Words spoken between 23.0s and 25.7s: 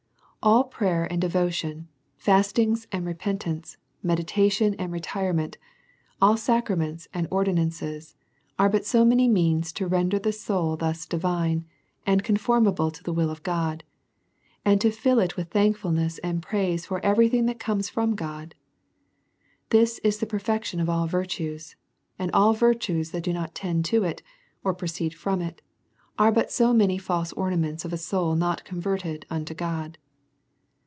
that do not tend to it, or proceed from it,